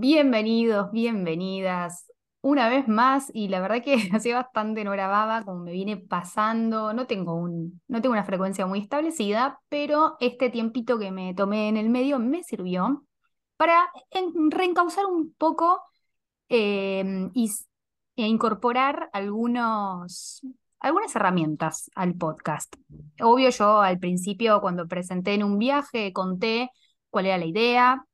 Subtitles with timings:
[0.00, 2.06] Bienvenidos, bienvenidas
[2.40, 6.92] una vez más y la verdad que hace bastante no grababa, como me viene pasando,
[6.92, 11.68] no tengo, un, no tengo una frecuencia muy establecida, pero este tiempito que me tomé
[11.68, 13.04] en el medio me sirvió
[13.56, 13.90] para
[14.50, 15.82] reencauzar un poco
[16.48, 17.50] em, y,
[18.14, 20.42] e incorporar algunos,
[20.78, 22.72] algunas herramientas al podcast.
[23.20, 26.70] Obvio, yo al principio cuando presenté en un viaje conté
[27.10, 28.04] cuál era la idea,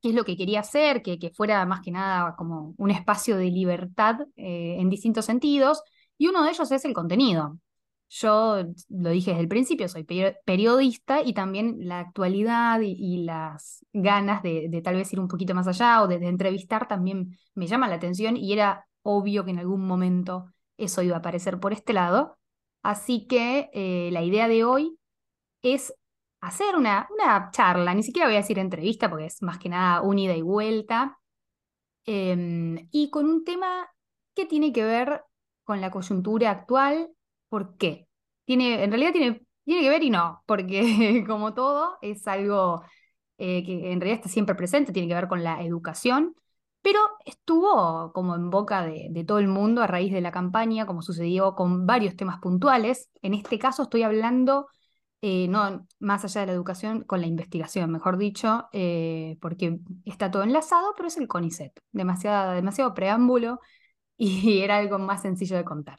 [0.00, 3.36] qué es lo que quería hacer, que, que fuera más que nada como un espacio
[3.36, 5.82] de libertad eh, en distintos sentidos,
[6.16, 7.58] y uno de ellos es el contenido.
[8.10, 14.42] Yo lo dije desde el principio, soy periodista y también la actualidad y, las ganas
[14.42, 17.96] de, tal vez ir un poquito más allá o de, entrevistar también me llama la
[17.96, 20.46] atención y era obvio que en algún momento
[20.78, 22.38] eso iba a aparecer por este lado.
[22.82, 24.98] Así que eh, la idea de hoy
[25.62, 25.92] es
[26.40, 27.08] hacer una,
[27.52, 30.42] charla, ni siquiera voy a decir entrevista porque es más que nada un ida y
[30.42, 31.18] vuelta,
[32.06, 33.88] em, y con un tema
[34.34, 35.22] que tiene que ver
[35.64, 37.10] con la coyuntura actual.
[37.48, 38.08] ¿Por qué?
[38.44, 42.82] Tiene, en realidad tiene, tiene que ver y no, porque como todo es algo
[43.38, 46.34] eh, que en realidad está siempre presente, tiene que ver con la educación,
[46.82, 51.02] pero estuvo como en boca de, todo el mundo a raíz de la campaña, como
[51.02, 53.10] sucedió con varios temas puntuales.
[53.22, 54.68] En este caso estoy hablando
[55.20, 60.30] eh, no más allá de la educación, con la investigación, mejor dicho, eh, porque está
[60.30, 63.60] todo enlazado, pero es el CONICET, demasiado, demasiado preámbulo
[64.16, 65.98] y era algo más sencillo de contar.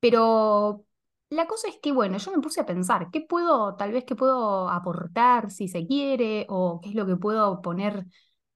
[0.00, 0.84] Pero
[1.30, 4.14] la cosa es que, bueno, yo me puse a pensar, ¿qué puedo, tal vez, qué
[4.16, 8.06] puedo aportar si se quiere, o qué es lo que puedo poner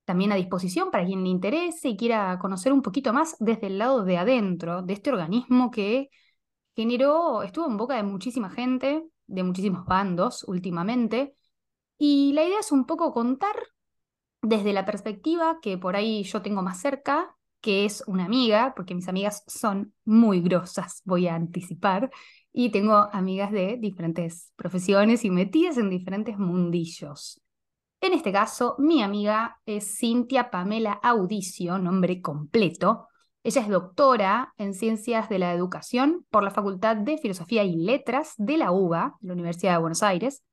[0.04, 3.78] también a disposición para quien le interese y quiera conocer un poquito más desde el
[3.78, 6.10] lado de adentro de este organismo que
[6.76, 11.36] generó, estuvo en boca de muchísima gente, de muchísimos bandos últimamente.
[11.98, 13.54] Y la idea es un poco contar
[14.42, 18.94] desde la perspectiva que por ahí yo tengo más cerca, que es una amiga, porque
[18.94, 22.10] mis amigas son muy grosas, voy a anticipar,
[22.52, 27.40] y tengo amigas de diferentes profesiones y metidas en diferentes mundillos.
[28.00, 33.08] En este caso, mi amiga es Cintia Pamela Audicio, nombre completo,
[33.48, 38.34] ella es doctora en Ciencias de la Educación por la Facultad de Filosofía y Letras
[38.36, 40.44] de la UBA, la Universidad de Buenos Aires.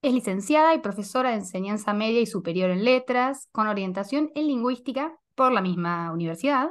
[0.00, 5.18] Es licenciada y profesora de enseñanza media y superior en letras, con orientación en lingüística
[5.34, 6.70] por la misma universidad.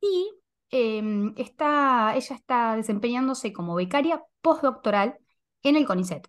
[0.00, 0.28] Y
[0.70, 5.18] em, está, ella está desempeñándose como becaria postdoctoral
[5.62, 6.28] en el CONICET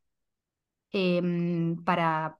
[0.91, 2.37] em, para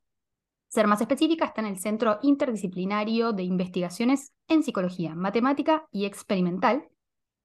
[0.68, 6.88] ser más específica, está en el Centro Interdisciplinario de Investigaciones en Psicología, Matemática y Experimental,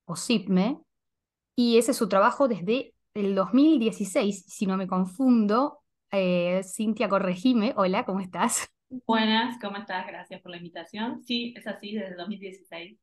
[0.04, 0.80] o CIPME,
[1.56, 5.80] y ese es su trabajo desde el 2016, si no me confundo.
[6.10, 7.74] Eh, Cintia, corregime.
[7.76, 8.68] Hola, ¿cómo estás?
[9.06, 10.06] Buenas, ¿cómo estás?
[10.06, 11.22] Gracias por la invitación.
[11.22, 12.98] Sí, es así, desde el 2016.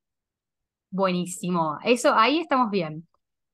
[0.91, 1.77] Buenísimo.
[1.83, 3.07] Eso, ahí estamos bien.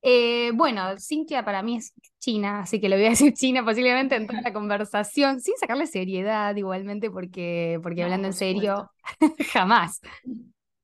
[0.07, 4.15] Eh, bueno, Cintia para mí es china, así que le voy a decir china posiblemente
[4.15, 8.91] en toda la conversación, sin sacarle seriedad igualmente, porque, porque hablando en serio,
[9.51, 10.01] jamás.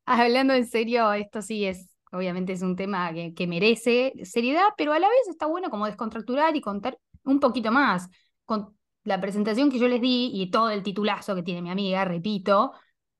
[0.07, 4.91] Hablando en serio, esto sí es, obviamente es un tema que, que, merece seriedad, pero
[4.91, 8.09] a la vez está bueno como descontracturar y contar un poquito más.
[8.43, 12.05] Con la presentación que yo les di y todo el titulazo que tiene mi amiga,
[12.05, 12.71] repito,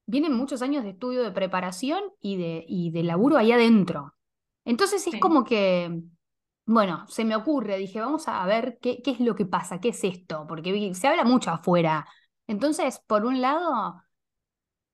[0.08, 4.16] vienen muchos años de estudio, de preparación y de, y de laburo ahí adentro.
[4.66, 6.02] Entonces es como que,
[6.66, 9.90] bueno, se me ocurre, dije, vamos a ver qué, qué es lo que pasa, qué
[9.90, 12.08] es esto, porque se habla mucho afuera.
[12.48, 14.02] Entonces, por un lado,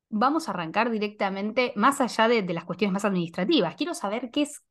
[0.10, 3.76] vamos a arrancar directamente, más allá de, las cuestiones más administrativas.
[3.76, 4.64] Quiero saber qué es,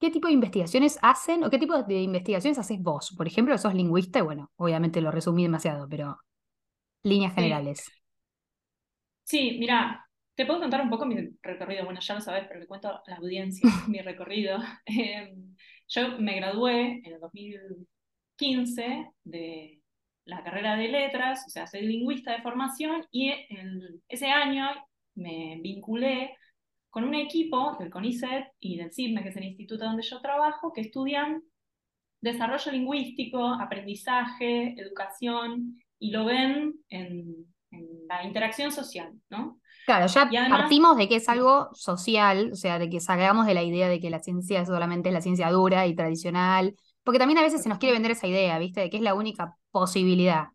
[0.00, 3.14] qué tipo de investigaciones hacen o qué tipo de investigaciones haces vos.
[3.16, 6.18] Por ejemplo, sos lingüista, y bueno, obviamente lo resumí demasiado, pero
[7.02, 7.90] líneas generales.
[9.24, 10.07] Sí, mira,
[10.38, 13.02] te puedo contar un poco mi recorrido, bueno, ya lo sabes, pero le cuento a
[13.08, 14.60] la audiencia mi recorrido.
[14.86, 15.56] Em,
[15.88, 19.80] yo me gradué en el 2015 de
[20.26, 23.32] la carrera de letras, o sea, soy lingüista de formación y
[24.06, 24.68] ese año
[25.16, 26.36] me vinculé
[26.88, 30.72] con un equipo del CONICET y del CISME, que es el instituto donde yo trabajo,
[30.72, 31.42] que estudian
[32.20, 39.58] desarrollo lingüístico, aprendizaje, educación, y lo ven en, en la interacción social, ¿no?
[39.88, 43.62] Claro, ya partimos de que es algo social, o sea, de que salgamos de la
[43.62, 47.42] idea de que la ciencia solamente es la ciencia dura y tradicional, porque también a
[47.42, 48.82] veces se nos quiere vender esa idea, ¿viste?
[48.82, 50.48] De que es la única posibilidad.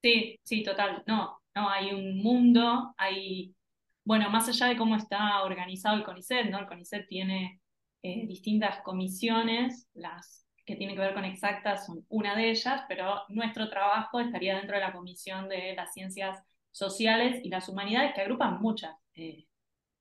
[0.00, 1.02] Sí, sí, total.
[1.08, 3.56] No, no, hay un mundo, hay,
[4.04, 6.60] bueno, más allá de cómo está organizado el CONICET, ¿no?
[6.60, 7.60] El CONICET tiene
[8.04, 13.22] eh, distintas comisiones, las que tienen que ver con exactas son una de ellas, pero
[13.30, 16.38] nuestro trabajo estaría dentro de la comisión de las ciencias
[16.70, 19.46] sociales y las humanidades que agrupan muchas eh,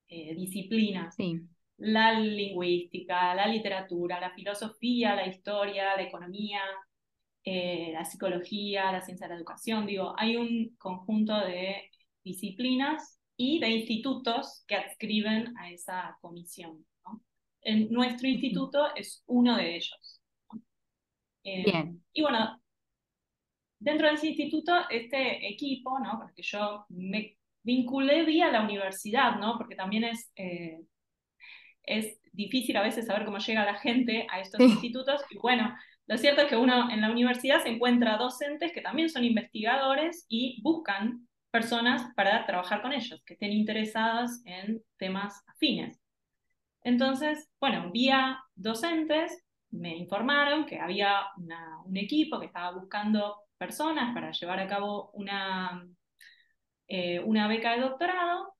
[0.08, 1.16] eh, disciplinas.
[1.16, 1.42] Sí.
[1.78, 6.62] La lingüística, la literatura, la filosofía, la historia, la economía,
[7.44, 9.86] eh, la psicología, la ciencia de la educación.
[9.86, 11.90] Digo, hay un conjunto de
[12.24, 16.86] disciplinas y de institutos que adscriben a esa comisión.
[17.62, 20.22] En nuestro instituto es uno de ellos.
[21.44, 22.04] Eh, Bien.
[22.14, 22.59] Y bueno,
[23.80, 26.20] dentro de ese instituto, este equipo, ¿no?
[26.20, 29.58] Porque yo me vinculé vía la universidad, ¿no?
[29.58, 30.82] Porque también es, eh,
[31.84, 35.22] es difícil a veces saber cómo llega la gente a estos institutos.
[35.30, 35.74] Y bueno,
[36.08, 40.26] lo cierto es que uno en la universidad se encuentra docentes que también son investigadores
[40.30, 46.00] y buscan personas para trabajar con ellos, que estén interesadas en temas afines.
[46.84, 51.28] Entonces, bueno, vía docentes me informaron que había
[51.86, 55.86] un equipo que estaba buscando personas para llevar a cabo una,
[56.88, 58.56] eh, una beca de doctorado.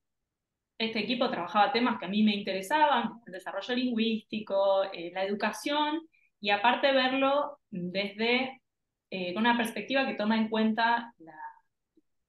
[0.78, 6.02] Este equipo trabajaba temas que a mí me interesaban, el desarrollo lingüístico, eh, la educación,
[6.40, 8.62] y aparte verlo desde
[9.10, 11.42] eh, una perspectiva que toma en cuenta la,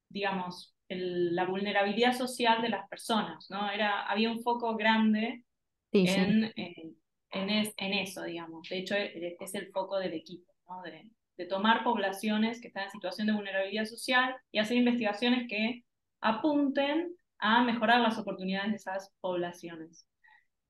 [0.08, 3.70] digamos, la vulnerabilidad social de las personas, ¿no?
[3.70, 5.44] Era, había un foco grande
[5.92, 6.92] en, eh,
[7.30, 8.68] en, eso, digamos.
[8.68, 10.82] De hecho, e, es el foco del equipo, ¿no?
[10.82, 11.08] De,
[11.46, 15.84] tomar poblaciones que están en situación de vulnerabilidad social y hacer investigaciones que
[16.20, 20.06] apunten a mejorar las oportunidades de esas poblaciones.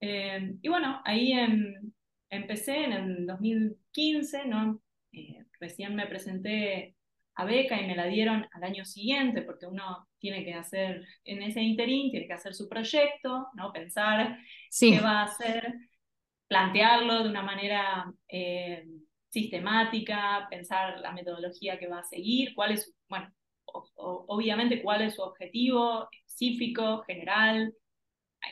[0.00, 1.34] Eh, y bueno, ahí
[2.30, 4.80] empecé en el 2015, ¿no?
[5.12, 6.96] Eh, recién me presenté
[7.34, 11.42] a beca y me la dieron al año siguiente, porque uno tiene que hacer, en
[11.42, 13.72] ese interín, tiene que hacer su proyecto, ¿no?
[13.72, 14.38] Pensar
[14.78, 15.74] qué va a hacer,
[16.48, 18.84] plantearlo de una manera eh,
[19.30, 23.32] sistemática, pensar la metodología que va a seguir, cuál es, bueno,
[23.94, 27.72] obviamente cuál es su objetivo específico, general,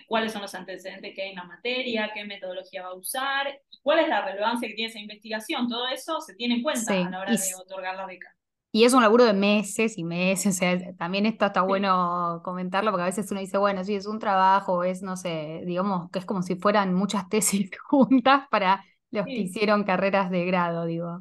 [0.06, 4.00] cuáles son los antecedentes que hay en la materia, qué metodología va a usar, cuál
[4.00, 5.68] es la relevancia que tiene esa investigación.
[5.68, 8.34] Todo eso se tiene en cuenta a la hora de otorgar la beca.
[8.70, 12.90] Y es un laburo de meses y meses, o sea, también esto está bueno comentarlo
[12.90, 16.18] porque a veces uno dice, bueno, sí, es un trabajo, es, no sé, digamos que
[16.18, 21.20] es como si fueran muchas tesis juntas para los que hicieron carreras de grado, digo.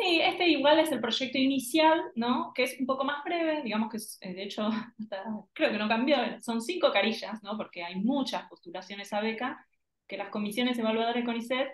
[0.00, 2.52] Sí, este igual es el proyecto inicial, ¿no?
[2.54, 4.70] Que es un poco más breve, digamos que eh, de hecho
[5.52, 7.56] creo que no cambió, son cinco carillas, ¿no?
[7.58, 9.66] Porque hay muchas postulaciones a beca
[10.06, 11.68] que las comisiones evaluadoras de CONICET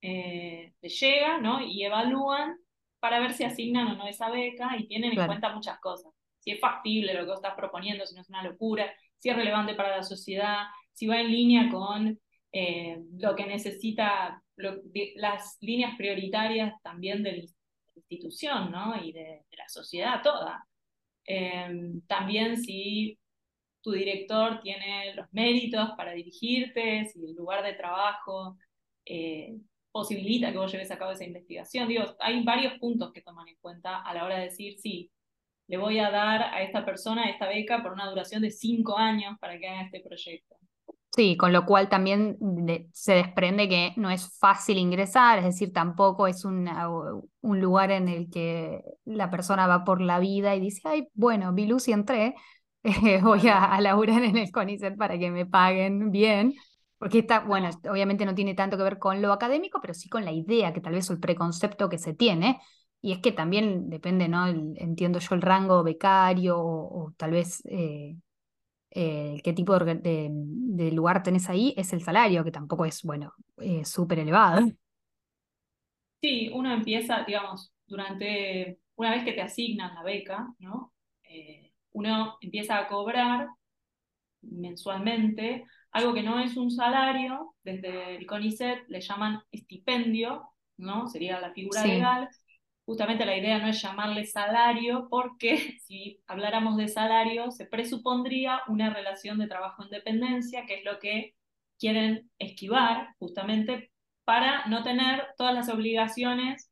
[0.00, 1.60] eh, llegan, ¿no?
[1.60, 2.56] Y evalúan
[2.98, 6.12] para ver si asignan o no esa beca y tienen en cuenta muchas cosas.
[6.40, 9.36] Si es factible lo que vos estás proponiendo, si no es una locura, si es
[9.36, 12.18] relevante para la sociedad, si va en línea con
[12.52, 17.44] eh, lo que necesita, las líneas prioritarias también de la
[17.94, 19.02] institución ¿no?
[19.02, 20.66] y de, la sociedad toda.
[21.24, 23.18] Em, también si
[23.80, 28.56] tu director tiene los méritos para dirigirte, si el lugar de trabajo
[29.04, 29.56] eh,
[29.92, 31.88] posibilita que vos lleves a cabo esa investigación.
[31.88, 35.10] Digo, hay varios puntos que toman en cuenta a la hora de decir, sí,
[35.68, 39.36] le voy a dar a esta persona esta beca por una duración de cinco años
[39.40, 40.56] para que haga este proyecto.
[41.16, 42.36] Sí, con lo cual también
[42.92, 46.68] se desprende que no es fácil ingresar, es decir, tampoco es un
[47.60, 51.66] lugar en el que la persona va por la vida y dice, ay, bueno, vi
[51.66, 52.34] luz y entré,
[53.22, 56.54] voy a, a laburar en el CONICET para que me paguen bien.
[56.98, 60.24] Porque está, bueno, obviamente no tiene tanto que ver con lo académico, pero sí con
[60.24, 62.60] la idea, que tal vez el preconcepto que se tiene.
[63.02, 64.46] Y es que también depende, ¿no?
[64.48, 68.16] entiendo yo el rango becario o, tal vez eh,
[68.98, 73.84] eh, qué tipo de, lugar tenés ahí, es el salario, que tampoco es, bueno, eh,
[73.84, 74.66] súper elevado.
[76.22, 80.92] Sí, uno empieza, digamos, durante, una vez que te asignan la beca, ¿no?
[81.92, 83.48] uno empieza a cobrar
[84.40, 90.48] mensualmente algo que no es un salario, desde el CONICET le llaman estipendio,
[90.78, 91.06] ¿no?
[91.08, 92.28] Sería la figura legal.
[92.86, 98.90] Justamente la idea no es llamarle salario porque si habláramos de salario se presupondría una
[98.90, 101.34] relación de trabajo en dependencia, que es lo que
[101.78, 103.92] quieren esquivar justamente
[104.24, 106.70] para no tener todas las obligaciones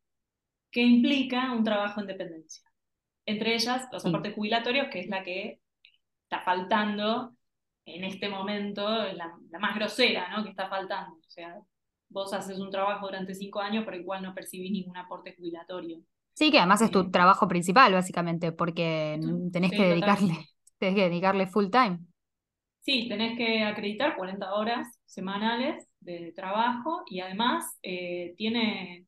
[0.71, 2.65] que implica un trabajo en dependencia.
[3.27, 5.61] Entre ellas, los aportes jubilatorios, que es la que
[6.25, 7.37] está faltando
[7.87, 10.43] en este momento la, más grosera, ¿no?
[10.43, 11.17] Que está faltando.
[11.17, 11.59] O sea,
[12.09, 16.01] vos haces un trabajo durante cinco años por el cual no percibís ningún aporte jubilatorio.
[16.35, 19.21] Sí, que además es tu eh, trabajo principal, básicamente, porque
[19.53, 20.35] tenés que dedicarle,
[20.79, 22.01] tenés que dedicarle full time.
[22.81, 29.07] Sí, tenés que acreditar 40 horas semanales de trabajo y además eh, tiene,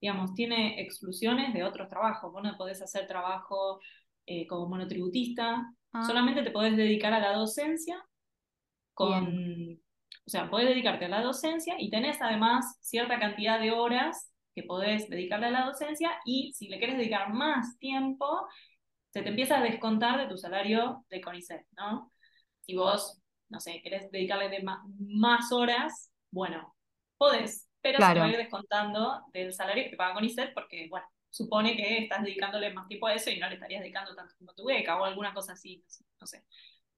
[0.00, 2.32] digamos, tiene exclusiones de otros trabajos.
[2.32, 3.80] Vos no podés hacer trabajo
[4.26, 6.04] eh, como monotributista, ah.
[6.04, 8.02] solamente te podés dedicar a la docencia
[8.94, 9.81] con,
[10.26, 14.62] o sea, podés dedicarte a la docencia y tenés además cierta cantidad de horas que
[14.62, 18.46] podés dedicarle a la docencia y si le querés dedicar más tiempo,
[19.10, 22.12] se te empieza a descontar de tu salario de CONICET, ¿no?
[22.60, 26.74] Si vos, no sé, querés dedicarle de más, horas, bueno,
[27.18, 30.86] podés, pero se te va a ir descontando del salario que te paga CONICET porque,
[30.88, 34.34] bueno, supone que estás dedicándole más tiempo a eso y no le estarías dedicando tanto
[34.48, 35.82] a tu beca o alguna cosa así,
[36.20, 36.44] no sé.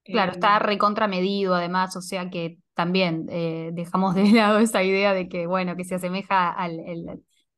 [0.05, 5.15] Claro, está em, recontramedido además, o sea que también eh, dejamos de lado esa idea
[5.15, 6.79] de que, bueno, que se asemeja al,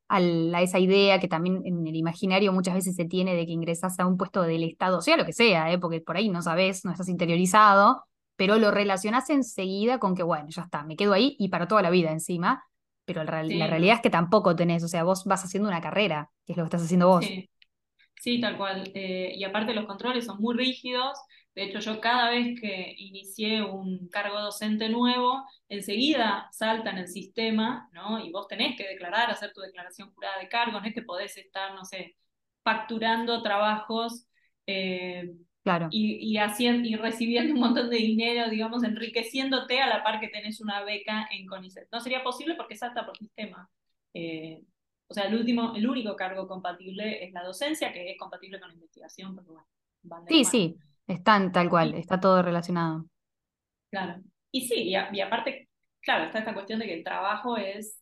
[0.08, 3.98] a esa idea que también en el imaginario muchas veces se tiene de que ingresas
[3.98, 5.78] a un puesto del Estado, sea lo que sea, ¿eh?
[5.78, 8.04] porque por ahí no sabes, no estás interiorizado,
[8.36, 11.82] pero lo relacionas enseguida con que, bueno, ya está, me quedo ahí y para toda
[11.82, 12.64] la vida encima,
[13.04, 16.52] pero la realidad es que tampoco tenés, o sea, vos vas haciendo una carrera, que
[16.52, 17.24] es lo que estás haciendo vos.
[18.20, 18.90] Sí, tal cual.
[18.94, 21.16] Eh, y aparte los controles son muy rígidos.
[21.56, 27.08] De hecho, yo cada vez que inicié un cargo docente nuevo, enseguida salta en el
[27.08, 28.22] sistema, ¿no?
[28.22, 31.34] Y vos tenés que declarar, hacer tu declaración jurada de cargo, no es que podés
[31.38, 32.14] estar, no sé,
[32.62, 34.26] facturando trabajos
[34.66, 35.32] eh,
[35.64, 35.88] claro.
[35.90, 40.60] y, haciendo, y recibiendo un montón de dinero, digamos, enriqueciéndote a la par que tenés
[40.60, 41.88] una beca en CONICET.
[41.90, 43.70] No sería posible porque salta por sistema.
[44.12, 44.60] Eh,
[45.08, 48.68] o sea, el, último, el único cargo compatible es la docencia, que es compatible con
[48.68, 49.66] la investigación, pero bueno,
[50.28, 53.06] Sí, sí, están tal cual, está todo relacionado.
[53.90, 54.22] Claro.
[54.50, 55.68] Y sí, y, aparte,
[56.00, 58.00] claro, está esta cuestión de que el trabajo es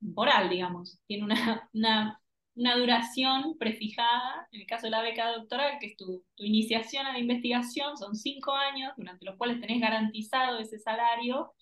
[0.00, 1.34] temporal, digamos, tiene una,
[1.72, 2.20] una,
[2.54, 7.06] una, duración prefijada, en el caso de la beca doctoral, que es tu, tu iniciación
[7.06, 11.52] a la investigación, son cinco años, durante los cuales tenés garantizado ese salario,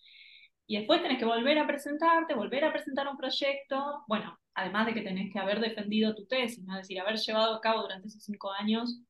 [0.66, 4.94] y después tenés que volver a presentarte, volver a presentar un proyecto, bueno, además de
[4.94, 6.74] que tenés que haber defendido tu tesis, ¿no?
[6.74, 9.00] es decir, haber llevado a cabo durante esos cinco años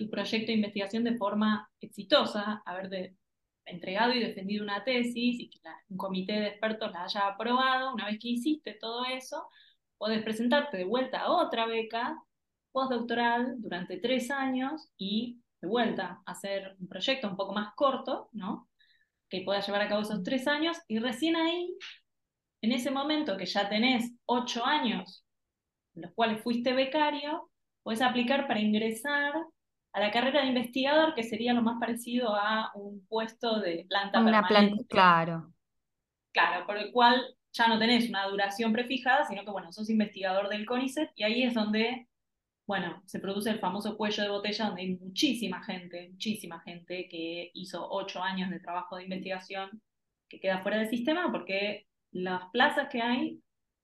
[0.00, 3.14] tu proyecto de investigación de forma exitosa, haber
[3.66, 8.06] entregado y defendido una tesis y que un comité de expertos la haya aprobado, una
[8.06, 9.46] vez que hiciste todo eso,
[9.98, 12.16] podés presentarte de vuelta a otra beca
[12.72, 18.70] postdoctoral durante tres años y de vuelta hacer un proyecto un poco más corto, ¿no?
[19.28, 21.76] que pueda llevar a cabo esos tres años y recién ahí,
[22.62, 25.26] en ese momento que ya tenés ocho años,
[25.94, 27.50] en los cuales fuiste becario,
[27.82, 29.34] puedes aplicar para ingresar
[29.92, 34.20] a la carrera de investigador, que sería lo más parecido a un puesto de planta
[34.20, 34.84] Una permanente.
[34.88, 35.52] claro.
[36.32, 37.20] Claro, por el cual
[37.52, 41.42] ya no tenés una duración prefijada, sino que, bueno, sos investigador del CONICET y ahí
[41.42, 42.06] es donde
[42.70, 47.50] bueno, se produce el famoso cuello de botella donde hay muchísima gente, muchísima gente que
[47.52, 49.82] hizo ocho años de trabajo de investigación
[50.28, 53.40] que queda fuera del sistema porque las plazas que hay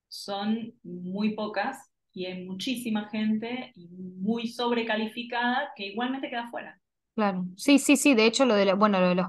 [0.07, 6.81] son muy pocas y hay muchísima gente muy sobrecalificada que igualmente queda fuera.
[7.15, 9.27] Claro, sí, sí, sí, de hecho lo de, bueno, lo de los,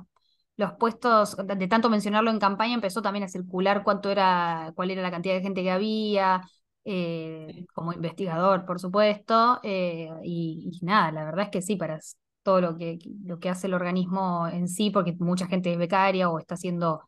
[0.56, 5.01] los puestos, de tanto mencionarlo en campaña, empezó también a circular cuánto era, cuál era
[5.01, 6.41] la cantidad de gente que había,
[6.86, 12.00] eh, como investigador, por supuesto, eh, y, nada, la verdad es que sí, para
[12.41, 16.29] todo lo que, lo que hace el organismo en sí, porque mucha gente es becaria
[16.29, 17.01] o está haciendo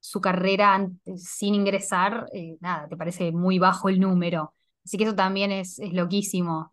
[0.00, 4.54] su carrera sin ingresar, eh, nada, te parece muy bajo el número.
[4.86, 6.72] Así que eso también es, es loquísimo.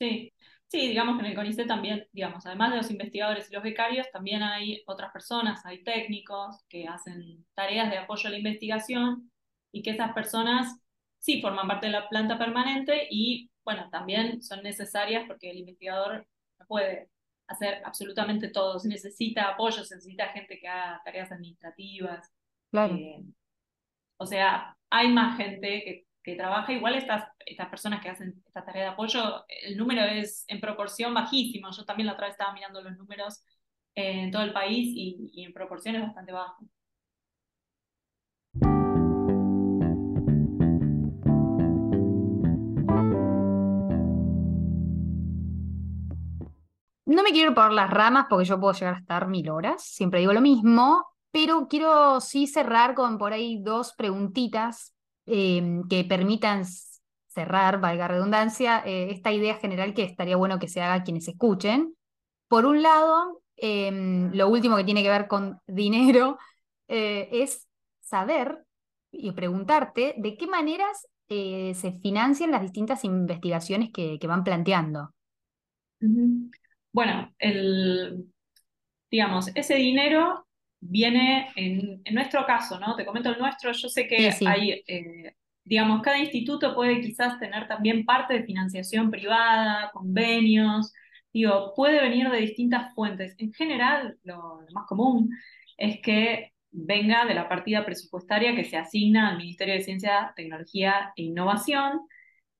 [0.00, 0.32] Sí,
[0.66, 4.06] sí, digamos que en el CONICET también, digamos, además de los investigadores y los becarios,
[4.10, 9.30] también hay otras personas, hay técnicos que hacen tareas de apoyo a la investigación
[9.72, 10.80] y que esas personas
[11.18, 16.26] sí forman parte de la planta permanente y, bueno, también son necesarias porque el investigador
[16.58, 17.10] no puede
[17.46, 22.32] hacer absolutamente todo, se necesita apoyo, se necesita gente que haga tareas administrativas.
[22.70, 22.94] Claro.
[22.94, 23.22] Eh,
[24.16, 28.64] o sea, hay más gente que, que, trabaja, igual estas, estas personas que hacen esta
[28.64, 31.70] tarea de apoyo, el número es en proporción bajísimo.
[31.70, 33.42] Yo también la otra vez estaba mirando los números
[33.94, 36.64] en todo el país y, y en proporción es bastante bajo.
[47.06, 50.20] No me quiero ir las ramas porque yo puedo llegar a estar mil horas, siempre
[50.20, 54.94] digo lo mismo, pero quiero sí cerrar con por ahí dos preguntitas
[55.28, 56.64] em, que permitan
[57.28, 61.94] cerrar, valga redundancia, eh, esta idea general que estaría bueno que se haga quienes escuchen.
[62.48, 66.38] Por un lado, em, lo último que tiene que ver con dinero
[66.88, 67.68] eh, es
[68.00, 68.64] saber
[69.12, 75.14] y preguntarte de qué maneras eh, se financian las distintas investigaciones que, van planteando.
[76.92, 78.32] Bueno, el,
[79.10, 80.47] digamos, ese dinero
[80.80, 82.96] viene en, nuestro caso, ¿no?
[82.96, 87.68] Te comento el nuestro, yo sé que hay, eh, digamos, cada instituto puede quizás tener
[87.68, 90.92] también parte de financiación privada, convenios,
[91.32, 93.34] digo, puede venir de distintas fuentes.
[93.38, 95.30] En general, lo, más común
[95.76, 101.12] es que venga de la partida presupuestaria que se asigna al Ministerio de Ciencia, Tecnología
[101.16, 102.00] e Innovación,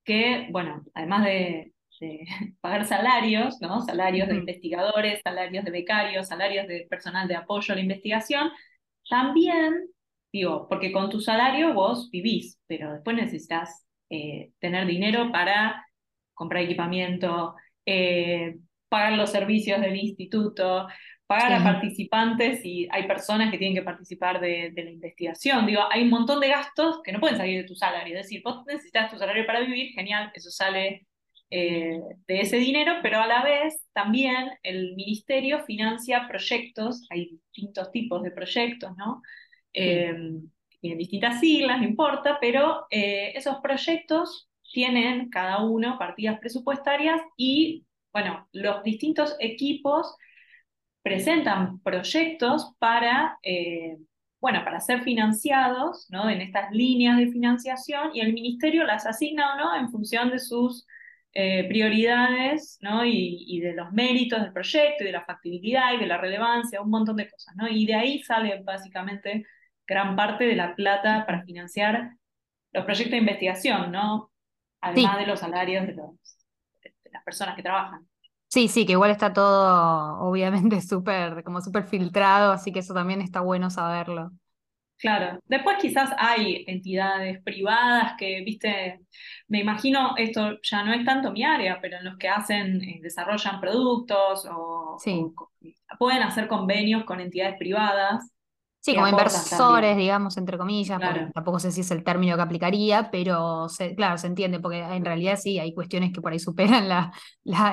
[0.05, 1.73] que, bueno, además de,
[2.61, 3.81] pagar salarios, ¿no?
[3.81, 8.51] Salarios de investigadores, salarios de becarios, salarios de personal de apoyo a la investigación,
[9.09, 9.89] también,
[10.33, 15.87] digo, porque con tu salario vos vivís, pero después necesitas eh, tener dinero para
[16.35, 17.55] comprar equipamiento,
[17.87, 18.57] eh,
[18.89, 20.87] pagar los servicios del instituto,
[21.27, 25.67] pagar a participantes y hay personas que tienen que participar de, la investigación.
[25.67, 28.17] Digo, hay un montón de gastos que no pueden salir de tu salario.
[28.17, 31.07] Es decir, vos necesitas tu salario para vivir, genial, eso sale
[31.51, 37.91] eh, de ese dinero, pero a la vez también el ministerio financia proyectos, hay distintos
[37.91, 39.23] tipos de proyectos, ¿no?
[39.73, 40.15] Eh,
[40.81, 47.87] tienen distintas siglas, no importa, pero eh, esos proyectos tienen cada uno partidas presupuestarias y,
[48.13, 50.17] bueno, los distintos equipos
[51.03, 53.97] presentan proyectos para, eh,
[54.41, 56.29] bueno, para ser financiados ¿no?
[56.29, 60.39] en estas líneas de financiación y el ministerio las asigna o no en función de
[60.39, 60.87] sus
[61.41, 63.05] eh, prioridades ¿no?
[63.05, 66.91] y, de los méritos del proyecto y de la factibilidad y de la relevancia, un
[66.91, 67.55] montón de cosas.
[67.55, 67.69] ¿no?
[67.69, 69.47] Y de ahí sale básicamente
[69.87, 72.11] gran parte de la plata para financiar
[72.73, 74.33] los proyectos de investigación, ¿no?
[74.81, 78.09] además de los salarios de, de las personas que trabajan.
[78.49, 83.21] Sí, sí, que igual está todo obviamente súper, como súper filtrado, así que eso también
[83.21, 84.33] está bueno saberlo.
[84.99, 89.01] Claro, después quizás hay entidades privadas que, viste,
[89.47, 92.99] me imagino, esto ya no es tanto mi área, pero en los que hacen, eh,
[93.01, 94.97] desarrollan productos o,
[95.99, 98.29] pueden hacer convenios con entidades privadas
[98.81, 101.01] Sí, como inversores, digamos, entre comillas,
[101.35, 105.37] tampoco sé si es el término que aplicaría, pero claro, se entiende, porque en realidad
[105.37, 107.13] sí, hay cuestiones que por ahí superan la,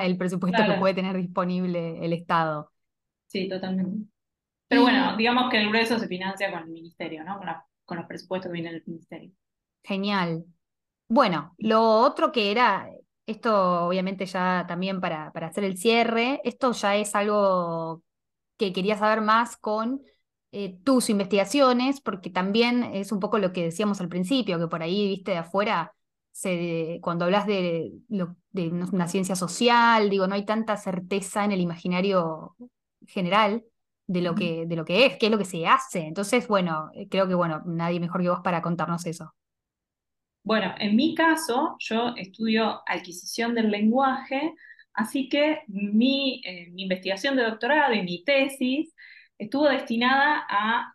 [0.02, 2.70] el presupuesto que puede tener disponible el Estado.
[3.28, 4.15] Sí, totalmente.
[4.68, 7.38] Pero bueno, digamos que el grueso se financia con el ministerio, ¿no?
[7.84, 9.30] Con, los presupuestos que vienen del ministerio.
[9.84, 10.44] Genial.
[11.08, 12.88] Bueno, lo otro que era,
[13.26, 18.02] esto obviamente ya también para, para hacer el cierre, esto ya es algo
[18.56, 20.02] que quería saber más con
[20.50, 24.82] eh, tus investigaciones, porque también es un poco lo que decíamos al principio, que por
[24.82, 25.92] ahí, viste, de afuera,
[26.32, 31.60] se, cuando hablas de, de una ciencia social, digo, no hay tanta certeza en el
[31.60, 32.56] imaginario
[33.06, 33.64] general
[34.06, 36.06] de lo que, de lo que es, qué es lo que se hace.
[36.06, 39.34] Entonces, bueno, eh, creo que bueno, nadie mejor que vos para contarnos eso.
[40.42, 44.54] Bueno, en mi caso, yo estudio adquisición del lenguaje,
[44.92, 48.94] así que mi, eh, mi investigación de doctorado y mi tesis
[49.38, 50.94] estuvo destinada a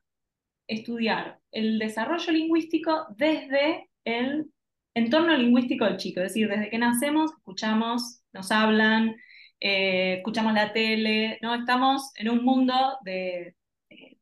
[0.68, 4.50] estudiar el desarrollo lingüístico desde el
[4.94, 9.16] entorno lingüístico del chico, es decir, desde que nacemos escuchamos, nos hablan,
[9.62, 11.56] eh, escuchamos la tele, ¿no?
[11.56, 13.56] Estamos en un mundo de,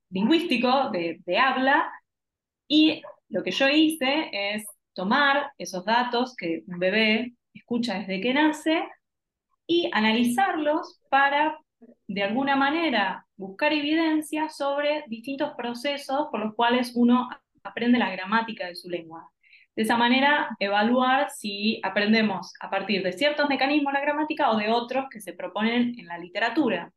[0.09, 1.89] lingüístico, de, de habla,
[2.67, 8.33] y lo que yo hice es tomar esos datos que un bebé escucha desde que
[8.33, 8.83] nace
[9.65, 11.59] y analizarlos para,
[12.07, 17.29] de alguna manera, buscar evidencia sobre distintos procesos por los cuales uno
[17.63, 19.31] aprende la gramática de su lengua.
[19.79, 24.67] De esa manera, evaluar si aprendemos a partir de ciertos mecanismos la gramática o de
[24.69, 26.91] otros que se proponen en la literatura.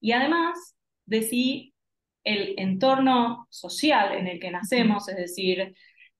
[0.00, 1.72] Y además, de si
[2.24, 5.72] el entorno social en el que nacemos, es decir,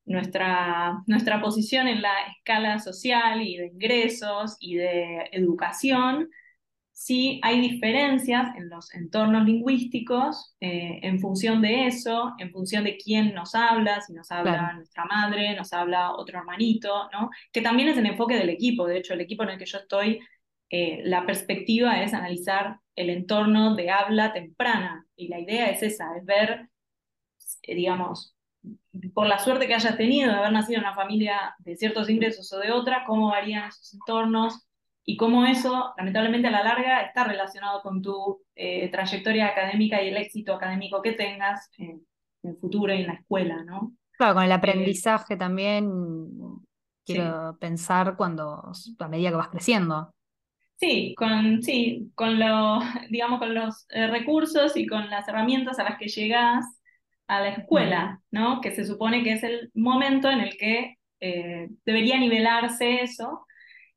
[0.05, 6.31] nuestra, nuestra posición en la escala social y de ingresos y de educación,
[7.01, 12.99] sí hay diferencias en los entornos lingüísticos eh, en función de eso, en función de
[12.99, 17.31] quién nos habla, si nos habla nuestra madre, nos habla otro hermanito, ¿no?
[17.53, 19.79] Que también es el enfoque del equipo, de hecho el equipo en el que yo
[19.79, 20.21] estoy,
[20.69, 26.15] eh, la perspectiva es analizar el entorno de habla temprana y la idea es esa,
[26.19, 26.69] es ver,
[27.63, 28.37] eh, digamos,
[29.15, 32.53] por la suerte que hayas tenido de haber nacido en una familia de ciertos ingresos
[32.53, 34.67] o de otra, cómo varían esos entornos,
[35.05, 40.09] y cómo eso, lamentablemente a la larga, está relacionado con tu eh, trayectoria académica y
[40.09, 42.07] el éxito académico que tengas en,
[42.43, 43.93] el futuro y en la escuela, ¿no?
[44.17, 45.91] Claro, con el aprendizaje también,
[47.05, 50.11] quiero pensar cuando, a medida que vas creciendo.
[50.77, 52.79] Sí, con, sí, con, lo,
[53.11, 56.65] digamos, con los eh, recursos y con las herramientas a las que llegas
[57.27, 58.61] a la escuela, ¿no?
[58.61, 63.47] Que se supone que es el momento en el que eh, debería nivelarse eso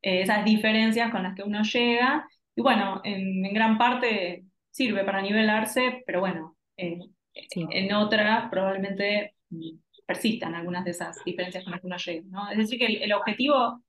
[0.03, 2.27] eh, esas diferencias con las que uno llega.
[2.55, 6.99] Y bueno, en, gran parte sirve para nivelarse, pero bueno, eh,
[7.33, 9.35] en otra probablemente
[10.05, 12.23] persistan algunas de esas diferencias con las que uno llega.
[12.29, 12.51] ¿no?
[12.51, 13.81] Es decir, que el, objetivo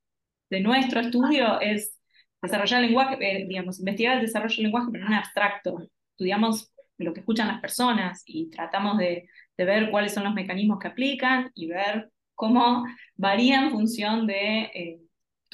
[0.51, 1.99] de nuestro estudio es
[2.41, 5.79] desarrollar el lenguaje, eh, digamos, investigar el desarrollo del lenguaje, pero no en abstracto.
[6.11, 10.79] Estudiamos lo que escuchan las personas y tratamos de, de ver cuáles son los mecanismos
[10.79, 12.85] que aplican y ver cómo
[13.17, 15.01] varía en función de eh,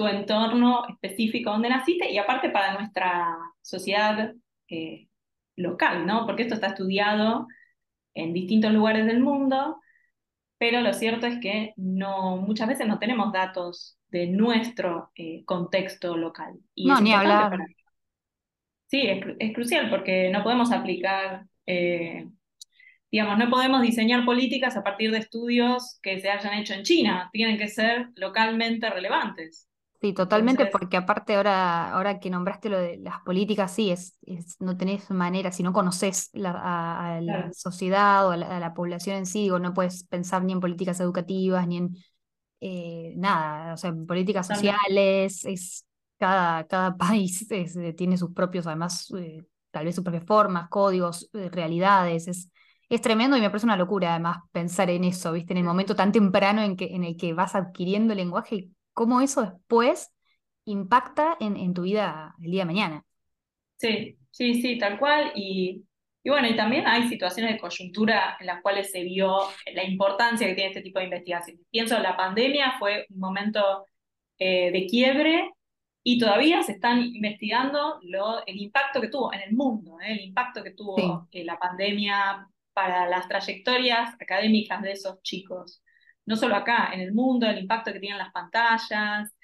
[0.00, 4.32] tu entorno específico donde naciste y aparte para nuestra sociedad
[4.66, 5.08] eh,
[5.56, 6.24] local, ¿no?
[6.24, 7.46] Porque esto está estudiado
[8.14, 9.78] en distintos lugares del mundo,
[10.56, 16.16] pero lo cierto es que no, muchas veces no tenemos datos de nuestro eh, contexto
[16.16, 16.58] local.
[16.74, 17.58] Y no, ni hablar.
[18.86, 22.26] Sí, es, crucial porque no podemos aplicar, eh,
[23.10, 27.28] digamos, no podemos diseñar políticas a partir de estudios que se hayan hecho en China,
[27.34, 29.66] tienen que ser localmente relevantes.
[30.00, 34.16] Sí, totalmente, porque aparte ahora, ahora que nombraste lo de las políticas, sí, es,
[34.58, 39.50] no tenés manera, si no conoces a, la sociedad o a la, población en sí,
[39.50, 41.96] o no puedes pensar ni en políticas educativas, ni en
[42.60, 45.84] eh, nada, o sea, en políticas sociales, es
[46.18, 51.28] cada, cada país eh, tiene sus propios, además, eh, tal vez sus propias formas, códigos,
[51.32, 52.28] eh, realidades.
[52.28, 52.50] Es,
[52.88, 55.52] es tremendo y me parece una locura, además, pensar en eso, ¿viste?
[55.52, 58.74] En el momento tan temprano en, que, en el que vas adquiriendo el lenguaje y
[58.92, 60.10] cómo eso después
[60.64, 63.04] impacta en, en tu vida el día de mañana.
[63.76, 65.32] Sí, sí, sí, tal cual.
[65.34, 65.84] Y,
[66.22, 69.38] y bueno, y también hay situaciones de coyuntura en las cuales se vio
[69.72, 71.58] la importancia que tiene este tipo de investigación.
[71.70, 73.84] Pienso, la pandemia fue un momento
[74.38, 75.50] de quiebre
[76.02, 80.12] y todavía se están investigando lo, el impacto que tuvo en el mundo, ¿eh?
[80.12, 85.82] el impacto que tuvo eh, la pandemia para las trayectorias académicas de esos chicos.
[86.26, 89.34] No solo acá, en el mundo, el impacto que tienen las pantallas.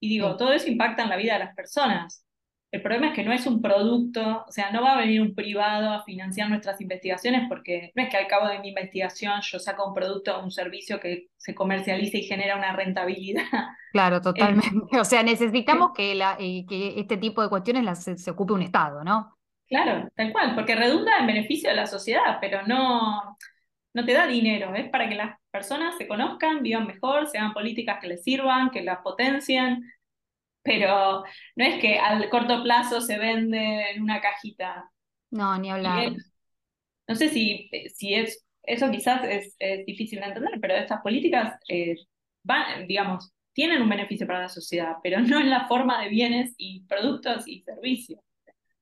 [0.00, 2.26] Y digo, todo eso impacta en la vida de las personas.
[2.72, 5.34] El problema es que no es un producto, o sea, no va a venir un
[5.34, 9.58] privado a financiar nuestras investigaciones porque no es que al cabo de mi investigación yo
[9.58, 13.44] saco un producto o un servicio que se comercialice y genera una rentabilidad.
[13.92, 14.98] Claro, totalmente.
[14.98, 18.62] o sea, necesitamos que, la, eh, que este tipo de cuestiones las, se, ocupe un
[18.62, 19.38] Estado, ¿no?
[19.68, 23.38] Claro, tal cual, porque redunda en beneficio de la sociedad, pero no,
[23.94, 27.98] no te da dinero, es para que las personas se conozcan, vivan mejor, sean políticas
[27.98, 29.90] que les sirvan, que las potencien,
[30.62, 31.24] pero
[31.56, 34.90] no es que al corto plazo se vende en una cajita.
[35.30, 36.12] No, ni hablar.
[37.08, 41.96] no sé si, si es, eso quizás es, difícil de entender, pero estas políticas eh,
[42.42, 46.54] van, digamos, tienen un beneficio para la sociedad, pero no en la forma de bienes
[46.58, 48.20] y productos y servicios.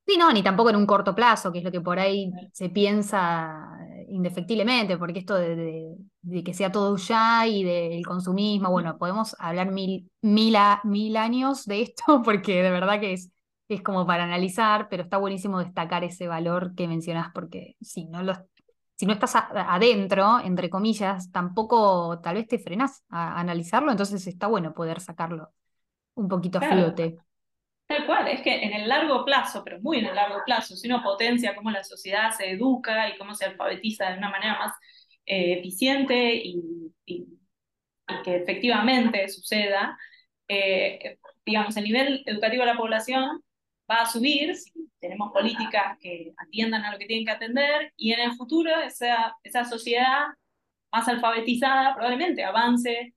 [0.06, 2.68] Sí, no, ni tampoco en un corto plazo, que es lo que por ahí se
[2.68, 5.96] piensa indefectiblemente, porque esto de,
[6.44, 11.82] que sea todo ya y del consumismo, bueno, podemos hablar mil, mil, mil años de
[11.82, 13.30] esto, porque de verdad que es,
[13.68, 18.22] es como para analizar, pero está buenísimo destacar ese valor que mencionás, porque si no,
[18.22, 18.38] los,
[18.96, 24.48] si no estás adentro, entre comillas, tampoco tal vez te frenás a, analizarlo, entonces está
[24.48, 25.52] bueno poder sacarlo
[26.14, 27.16] un poquito a flote.
[27.86, 30.88] Tal cual, es que en el largo plazo, pero muy en el largo plazo, si
[30.88, 34.74] uno potencia cómo la sociedad se educa y cómo se alfabetiza de una manera más
[35.26, 36.90] eh, eficiente y,
[38.24, 39.98] que efectivamente suceda,
[40.48, 43.42] eh, digamos, el nivel educativo de la población
[43.90, 48.12] va a subir si tenemos políticas que atiendan a lo que tienen que atender y
[48.12, 50.24] en el futuro esa, esa sociedad
[50.92, 53.14] más alfabetizada probablemente avance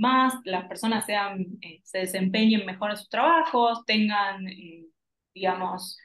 [0.00, 4.86] más, las personas sean, eh, se desempeñen mejor en sus trabajos, tengan, eh,
[5.34, 5.98] digamos,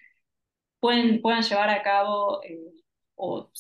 [0.79, 2.59] pueden, puedan llevar a cabo eh,
[3.15, 3.51] o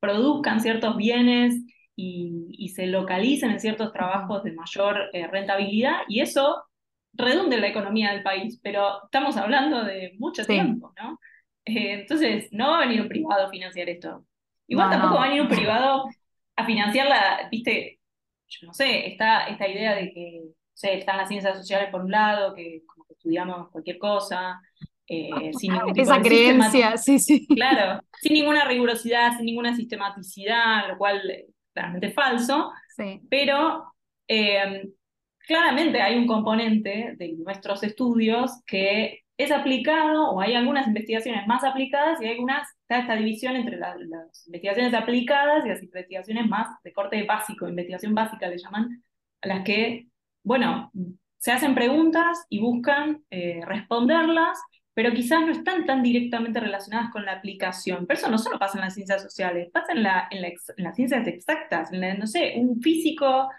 [0.00, 1.54] produzcan ciertos bienes
[1.96, 6.64] y, y, se localicen en ciertos trabajos de mayor rentabilidad y eso
[7.14, 11.18] redunde la economía del país, pero estamos hablando de mucho tiempo, ¿no?
[11.64, 14.24] entonces, no va a venir un privado a financiar esto.
[14.68, 16.04] Igual tampoco va a venir un privado
[16.54, 17.98] a financiar la, viste,
[18.48, 20.42] yo no sé, está esta idea de que,
[20.82, 24.60] están las ciencias sociales por un lado, que como que estudiamos cualquier cosa,
[25.06, 27.46] eh, sin ningún tipo Esa creencia, sí, sí.
[27.46, 33.22] Claro, sin ninguna rigurosidad, sin ninguna sistematicidad, lo cual eh, claramente es falso, sí.
[33.30, 33.84] pero
[34.28, 34.86] eh,
[35.46, 41.62] claramente hay un componente de nuestros estudios que es aplicado, o hay algunas investigaciones más
[41.62, 43.96] aplicadas y hay algunas, está esta división entre las
[44.46, 49.02] investigaciones aplicadas y las investigaciones más de corte básico, investigación básica le llaman,
[49.42, 50.06] a las que,
[50.42, 50.90] bueno,
[51.38, 54.58] se hacen preguntas y buscan eh, responderlas,
[54.94, 58.06] pero quizás no están tan directamente relacionadas con la aplicación.
[58.06, 60.40] Pero eso no solo pasa en las ciencias sociales, pasa en, la, en,
[60.78, 63.50] las ciencias exactas, en no sé, un físico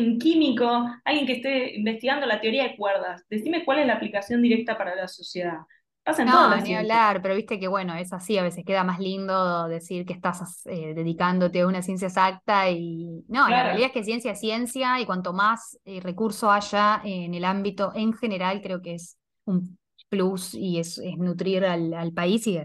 [0.00, 3.24] un químico, alguien que esté investigando la teoría de cuerdas.
[3.28, 5.58] Decime cuál es la aplicación directa para la sociedad.
[6.04, 8.98] Pasa en no, ni hablar, pero viste que bueno, es así, a veces queda más
[8.98, 13.92] lindo decir que estás eh, dedicándote a una ciencia exacta y no, la realidad es
[13.92, 18.60] que ciencia es ciencia y cuanto más eh, recurso haya en el ámbito en general,
[18.60, 19.78] creo que es un
[20.08, 22.58] plus y es, nutrir al, al país y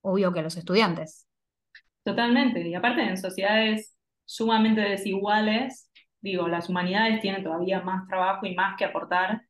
[0.00, 1.26] obvio que a los estudiantes.
[2.02, 2.66] Totalmente.
[2.66, 5.89] Y aparte en sociedades sumamente desiguales,
[6.20, 9.42] digo, las humanidades tienen todavía más trabajo y más que aportar,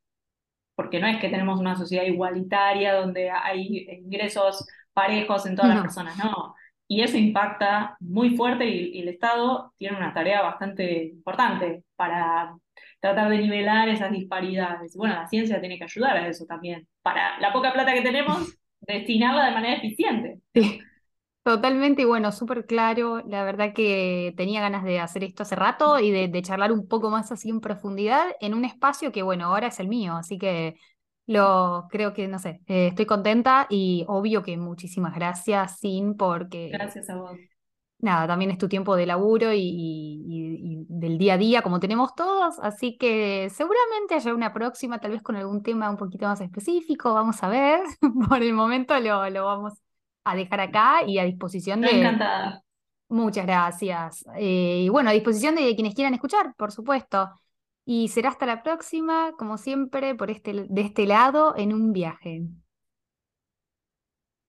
[0.74, 5.82] porque no es que tenemos una sociedad igualitaria donde hay ingresos parejos en todas las
[5.82, 6.54] personas, no.
[6.88, 12.56] Y eso impacta muy fuerte y, y el Estado tiene una tarea bastante importante para
[13.00, 14.96] tratar de nivelar esas disparidades.
[14.96, 18.58] Bueno, la ciencia tiene que ayudar a eso también, para la poca plata que tenemos,
[18.80, 20.40] destinarla de manera eficiente.
[20.54, 20.80] Sí,
[21.42, 23.22] totalmente, y bueno, súper claro.
[23.26, 26.86] La verdad que tenía ganas de hacer esto hace rato y de, de charlar un
[26.88, 30.38] poco más así en profundidad en un espacio que, bueno, ahora es el mío, así
[30.38, 30.76] que
[31.26, 36.72] lo creo que, no sé, eh, estoy contenta y obvio que muchísimas gracias, Sin, porque
[36.72, 37.38] Gracias a vos.
[37.98, 41.80] nada, también es tu tiempo de laburo y, y- y del día a día como
[41.80, 46.26] tenemos todos, así que seguramente haya una próxima, tal vez con algún tema un poquito
[46.26, 47.80] más específico, vamos a ver.
[48.28, 49.74] Por el momento lo, lo vamos
[50.24, 52.06] a dejar acá y a disposición Estoy de...
[52.06, 52.62] encantada.
[53.08, 54.24] Muchas gracias.
[54.36, 57.28] Eh, y bueno, a disposición de quienes quieran escuchar, por supuesto.
[57.84, 62.42] Y será hasta la próxima, como siempre, por este, de este lado, en un viaje.